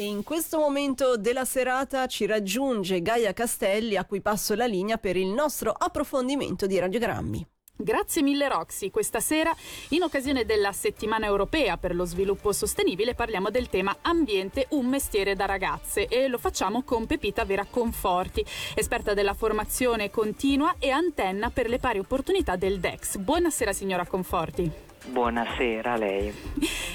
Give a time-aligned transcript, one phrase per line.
[0.00, 4.96] E in questo momento della serata ci raggiunge Gaia Castelli a cui passo la linea
[4.96, 7.46] per il nostro approfondimento di radiogrammi.
[7.76, 8.88] Grazie mille Roxy.
[8.88, 9.54] Questa sera,
[9.90, 15.34] in occasione della settimana europea per lo sviluppo sostenibile, parliamo del tema ambiente, un mestiere
[15.34, 18.42] da ragazze e lo facciamo con Pepita Vera Conforti,
[18.74, 23.18] esperta della formazione continua e antenna per le pari opportunità del DEX.
[23.18, 24.89] Buonasera signora Conforti.
[25.06, 26.32] Buonasera a lei.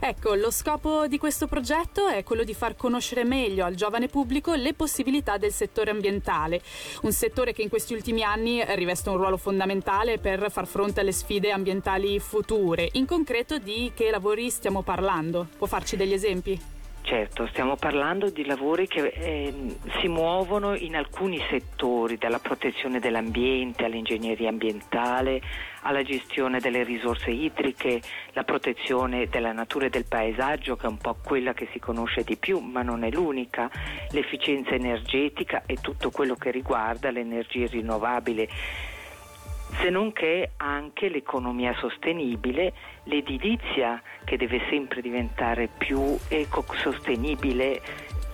[0.00, 4.54] Ecco, lo scopo di questo progetto è quello di far conoscere meglio al giovane pubblico
[4.54, 6.60] le possibilità del settore ambientale,
[7.02, 11.12] un settore che in questi ultimi anni riveste un ruolo fondamentale per far fronte alle
[11.12, 12.88] sfide ambientali future.
[12.92, 15.46] In concreto di che lavori stiamo parlando?
[15.56, 16.60] Può farci degli esempi?
[17.04, 19.52] Certo, stiamo parlando di lavori che eh,
[20.00, 25.42] si muovono in alcuni settori, dalla protezione dell'ambiente all'ingegneria ambientale,
[25.82, 28.00] alla gestione delle risorse idriche,
[28.34, 32.22] la protezione della natura e del paesaggio, che è un po' quella che si conosce
[32.22, 33.68] di più, ma non è l'unica,
[34.12, 38.48] l'efficienza energetica e tutto quello che riguarda l'energia rinnovabile
[39.82, 42.72] se non che anche l'economia sostenibile,
[43.04, 47.82] l'edilizia che deve sempre diventare più ecosostenibile,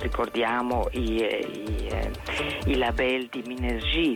[0.01, 1.89] ricordiamo i, i,
[2.67, 4.15] i label di Minergie,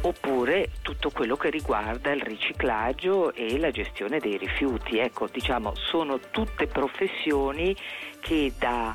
[0.00, 4.98] oppure tutto quello che riguarda il riciclaggio e la gestione dei rifiuti.
[4.98, 7.76] Ecco, diciamo, sono tutte professioni
[8.20, 8.94] che da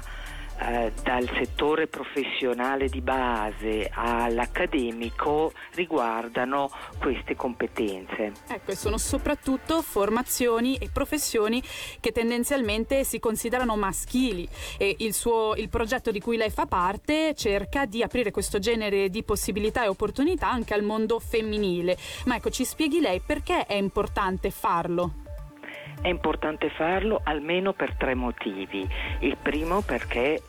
[0.61, 8.33] eh, dal settore professionale di base all'accademico riguardano queste competenze.
[8.47, 11.63] Ecco, e sono soprattutto formazioni e professioni
[11.99, 17.33] che tendenzialmente si considerano maschili e il, suo, il progetto di cui lei fa parte
[17.35, 21.97] cerca di aprire questo genere di possibilità e opportunità anche al mondo femminile.
[22.25, 25.27] Ma ecco, ci spieghi lei perché è importante farlo?
[26.01, 28.87] È importante farlo almeno per tre motivi.
[29.19, 30.41] Il primo perché eh,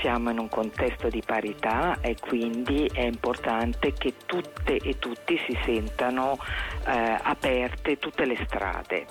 [0.00, 5.56] siamo in un contesto di parità e quindi è importante che tutte e tutti si
[5.64, 6.36] sentano
[6.86, 9.06] eh, aperte tutte le strade.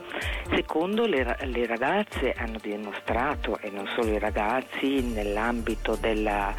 [0.54, 6.54] Secondo, le, le, ragazze hanno dimostrato, e non solo i ragazzi, nell'ambito della,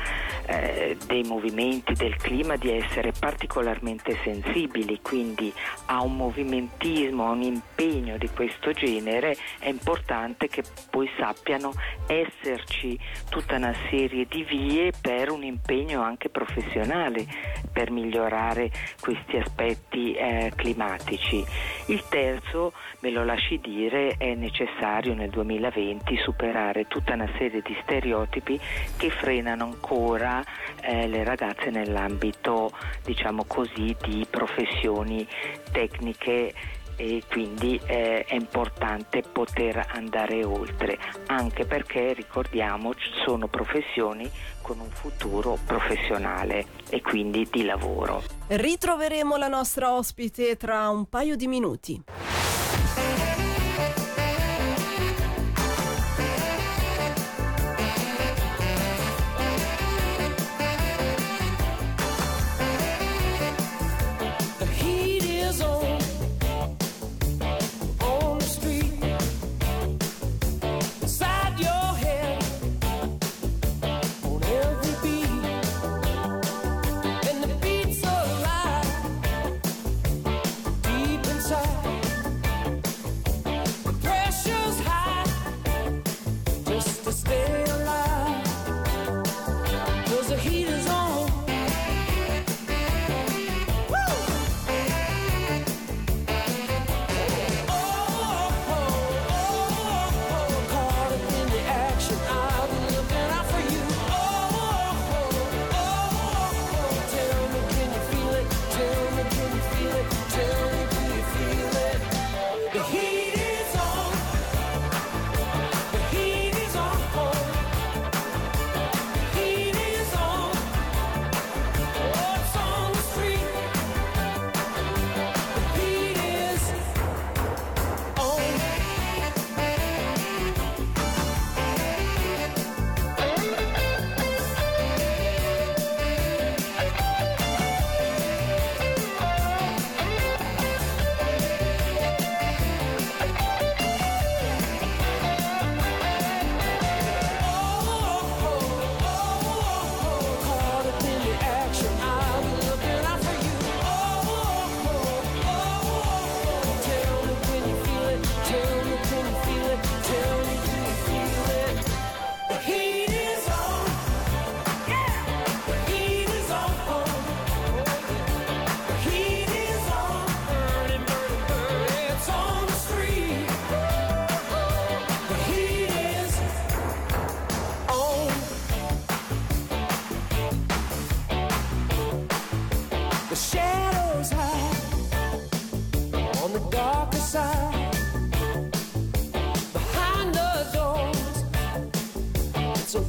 [0.47, 5.53] eh, dei movimenti del clima di essere particolarmente sensibili, quindi
[5.87, 11.73] a un movimentismo, a un impegno di questo genere è importante che poi sappiano
[12.06, 12.99] esserci
[13.29, 17.27] tutta una serie di vie per un impegno anche professionale
[17.73, 18.71] per migliorare
[19.01, 21.45] questi aspetti eh, climatici.
[21.87, 27.77] Il terzo, me lo lasci dire, è necessario nel 2020 superare tutta una serie di
[27.83, 28.59] stereotipi
[28.97, 30.36] che frenano ancora
[30.81, 32.71] eh, le ragazze nell'ambito,
[33.05, 35.27] diciamo così, di professioni
[35.73, 36.55] tecniche
[36.97, 42.93] e quindi eh, è importante poter andare oltre, anche perché ricordiamo
[43.25, 44.29] sono professioni
[44.63, 48.23] con un futuro professionale e quindi di lavoro.
[48.49, 52.03] Ritroveremo la nostra ospite tra un paio di minuti.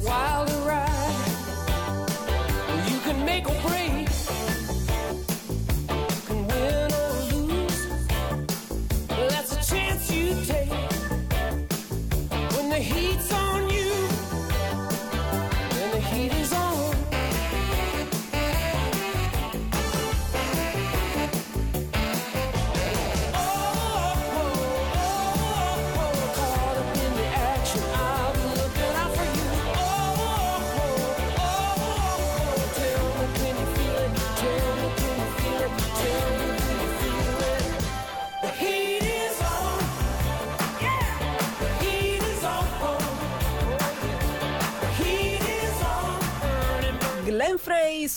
[0.08, 0.57] Wild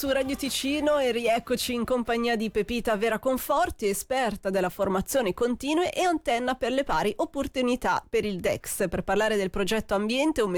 [0.02, 5.92] su Radio Ticino e rieccoci in compagnia di Pepita Vera Conforti, esperta della formazione continue
[5.92, 10.58] e antenna per le pari opportunità per il DEX, per parlare del progetto Ambiente, un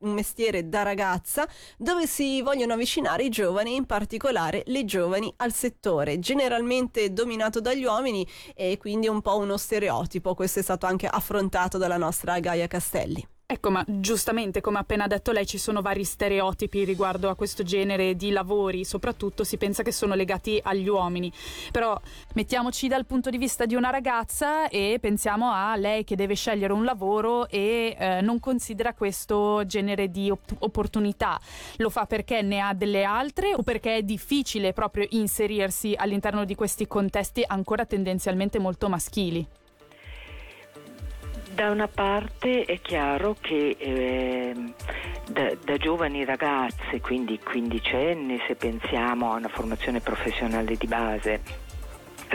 [0.00, 1.48] un mestiere da ragazza,
[1.78, 7.84] dove si vogliono avvicinare i giovani, in particolare le giovani, al settore, generalmente dominato dagli
[7.84, 10.34] uomini e quindi un po' uno stereotipo.
[10.34, 13.31] Questo è stato anche affrontato dalla nostra Gaia Castelli.
[13.52, 17.62] Ecco, ma giustamente, come ha appena detto lei, ci sono vari stereotipi riguardo a questo
[17.62, 21.30] genere di lavori, soprattutto si pensa che sono legati agli uomini.
[21.70, 22.00] Però
[22.32, 26.72] mettiamoci dal punto di vista di una ragazza e pensiamo a lei che deve scegliere
[26.72, 31.38] un lavoro e eh, non considera questo genere di op- opportunità.
[31.76, 36.54] Lo fa perché ne ha delle altre o perché è difficile proprio inserirsi all'interno di
[36.54, 39.46] questi contesti ancora tendenzialmente molto maschili?
[41.54, 44.72] Da una parte è chiaro che ehm,
[45.28, 51.42] da, da giovani ragazze, quindi quindicenni, se pensiamo a una formazione professionale di base,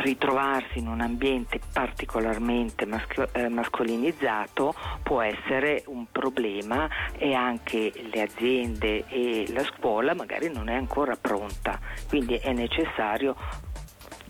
[0.02, 6.88] ritrovarsi in un ambiente particolarmente maschio- eh, mascolinizzato può essere un problema
[7.18, 13.36] e anche le aziende e la scuola magari non è ancora pronta, quindi è necessario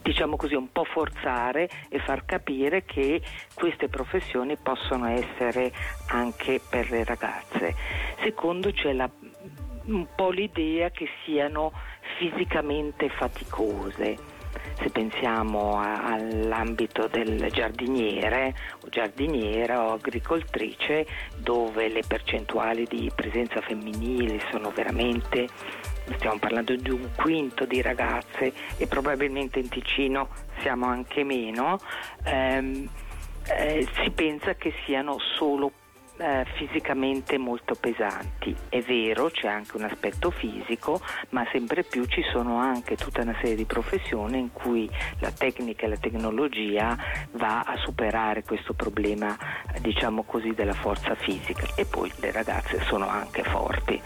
[0.07, 3.21] diciamo così, un po' forzare e far capire che
[3.53, 5.73] queste professioni possono essere
[6.07, 7.75] anche per le ragazze.
[8.23, 9.09] Secondo c'è la,
[9.85, 11.73] un po' l'idea che siano
[12.17, 14.35] fisicamente faticose.
[14.79, 18.55] Se pensiamo all'ambito del giardiniere
[18.85, 21.05] o giardiniera o agricoltrice
[21.35, 25.47] dove le percentuali di presenza femminile sono veramente
[26.15, 30.29] stiamo parlando di un quinto di ragazze e probabilmente in Ticino
[30.61, 31.79] siamo anche meno,
[32.23, 32.89] ehm,
[33.49, 35.71] eh, si pensa che siano solo
[36.17, 38.55] eh, fisicamente molto pesanti.
[38.69, 40.99] È vero, c'è anche un aspetto fisico,
[41.29, 44.89] ma sempre più ci sono anche tutta una serie di professioni in cui
[45.19, 46.97] la tecnica e la tecnologia
[47.33, 49.37] va a superare questo problema,
[49.79, 51.67] diciamo così, della forza fisica.
[51.75, 54.01] E poi le ragazze sono anche forti.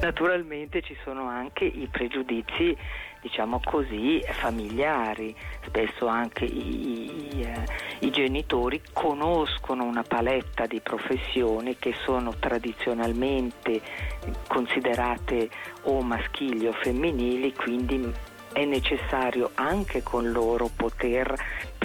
[0.00, 2.76] Naturalmente ci sono anche i pregiudizi,
[3.20, 5.34] diciamo così, familiari.
[5.64, 7.64] Spesso anche i, i, eh,
[8.00, 13.80] i, genitori conoscono una paletta di professioni che sono tradizionalmente
[14.46, 15.48] considerate
[15.82, 18.12] o maschili o femminili, quindi
[18.52, 21.34] è necessario anche con loro poter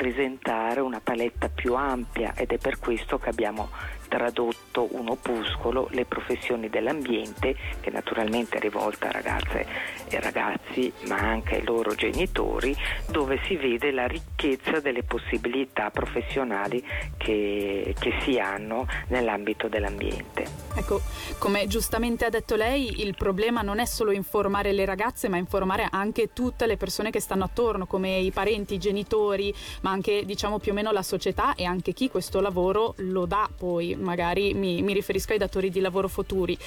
[0.01, 3.69] presentare una paletta più ampia ed è per questo che abbiamo
[4.11, 9.65] tradotto un opuscolo, Le professioni dell'ambiente, che naturalmente è rivolta a ragazze
[10.09, 12.75] e ragazzi, ma anche ai loro genitori,
[13.09, 16.83] dove si vede la ricchezza delle possibilità professionali
[17.15, 20.45] che, che si hanno nell'ambito dell'ambiente.
[20.75, 20.99] Ecco,
[21.37, 25.87] come giustamente ha detto lei, il problema non è solo informare le ragazze, ma informare
[25.89, 30.59] anche tutte le persone che stanno attorno, come i parenti, i genitori, ma anche diciamo
[30.59, 34.81] più o meno la società e anche chi questo lavoro lo dà poi magari mi,
[34.81, 36.57] mi, riferisco ai datori di lavoro futuri.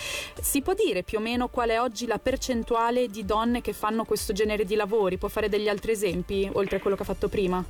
[0.40, 4.04] Si può dire più o meno qual è oggi la percentuale di donne che fanno
[4.04, 5.18] questo genere di lavori?
[5.18, 7.64] Può fare degli altri esempi oltre a quello che ha fatto prima?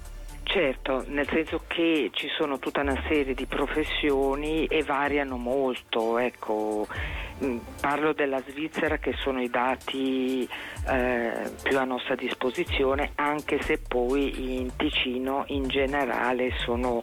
[0.44, 6.18] Certo, nel senso che ci sono tutta una serie di professioni e variano molto.
[6.18, 6.86] Ecco,
[7.80, 10.48] parlo della Svizzera che sono i dati
[10.86, 17.02] eh, più a nostra disposizione, anche se poi in Ticino in generale sono,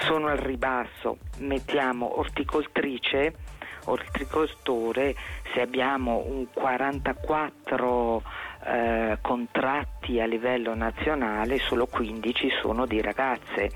[0.00, 1.18] sono al ribasso.
[1.38, 3.34] Mettiamo orticoltrice,
[3.84, 5.14] orticoltore,
[5.52, 8.22] se abbiamo un 44
[8.64, 13.70] eh, contratti a livello nazionale solo 15 sono di ragazze,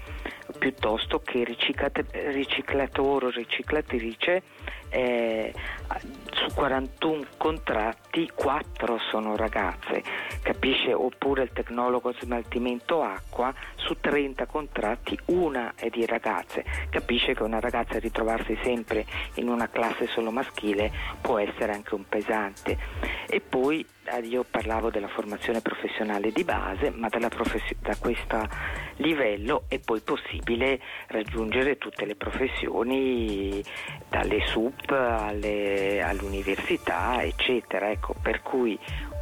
[0.58, 4.42] piuttosto che riciclatore o riciclatrice
[4.90, 5.52] eh,
[6.32, 10.02] su 41 contratti 4 sono ragazze,
[10.42, 10.92] capisce?
[10.92, 17.60] Oppure il tecnologo smaltimento acqua, su 30 contratti una è di ragazze, capisce che una
[17.60, 20.90] ragazza ritrovarsi sempre in una classe solo maschile
[21.20, 22.76] può essere anche un pesante.
[23.28, 28.48] E poi eh, io parlavo della formazione professionale di base, ma dalla profes- da questo
[28.96, 33.62] livello è poi possibile raggiungere tutte le professioni,
[34.08, 37.90] dalle SUP alle, all'università, eccetera.
[37.90, 38.78] Ecco, per cui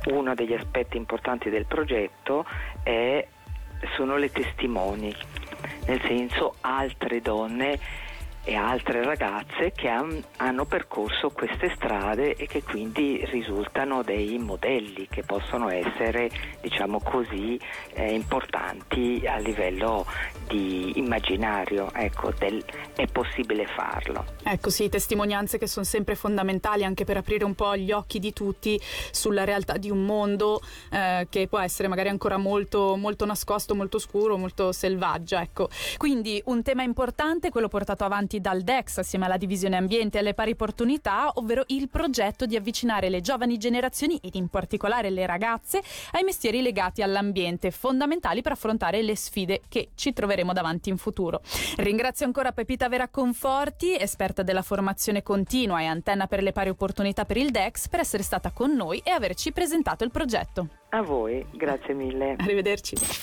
[0.07, 2.45] uno degli aspetti importanti del progetto
[2.83, 3.27] è,
[3.97, 5.15] sono le testimoni,
[5.87, 7.79] nel senso altre donne
[8.45, 15.09] e altre ragazze che han- hanno percorso queste strade e che quindi risultano dei modelli
[15.09, 17.59] che possono essere, diciamo così,
[17.95, 20.07] eh, importanti a livello
[20.47, 21.91] di immaginario.
[21.95, 22.63] Ecco, del,
[22.95, 24.25] è possibile farlo.
[24.43, 28.33] Ecco sì, testimonianze che sono sempre fondamentali anche per aprire un po' gli occhi di
[28.33, 28.79] tutti
[29.11, 30.61] sulla realtà di un mondo
[30.91, 35.37] eh, che può essere magari ancora molto, molto nascosto, molto scuro, molto selvaggio.
[35.39, 35.69] Ecco.
[35.97, 40.35] Quindi un tema importante, quello portato avanti dal DEX assieme alla divisione ambiente e alle
[40.35, 45.83] pari opportunità, ovvero il progetto di avvicinare le giovani generazioni ed in particolare le ragazze
[46.13, 51.41] ai mestieri legati all'ambiente, fondamentali per affrontare le sfide che ci troveremo davanti in futuro.
[51.77, 57.25] Ringrazio ancora Pepita Vera Conforti, esperta della formazione continua e antenna per le pari opportunità
[57.25, 60.69] per il DEX, per essere stata con noi e averci presentato il progetto.
[60.91, 62.37] A voi, grazie mille.
[62.39, 62.97] Arrivederci.